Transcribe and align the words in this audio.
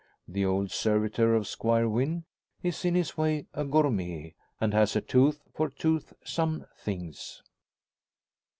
The 0.27 0.43
old 0.43 0.71
servitor 0.71 1.35
of 1.35 1.45
Squire 1.47 1.87
Wynn 1.87 2.25
is 2.63 2.85
in 2.85 2.95
his 2.95 3.17
way 3.17 3.45
a 3.53 3.63
gourmet, 3.63 4.33
and 4.59 4.73
has 4.73 4.95
a 4.95 5.01
tooth 5.01 5.43
for 5.53 5.69
toothsome 5.69 6.65
things. 6.75 7.43